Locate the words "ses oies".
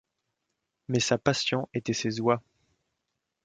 1.93-2.41